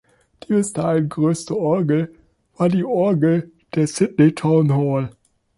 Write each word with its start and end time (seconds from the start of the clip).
Die 0.43 0.53
bis 0.53 0.73
dahin 0.73 1.09
größte 1.09 1.55
Orgel 1.55 2.11
war 2.57 2.69
die 2.69 2.83
Orgel 2.83 3.51
der 3.75 3.85
Sydney 3.85 4.33
Town 4.33 4.73
Hall. 4.73 5.11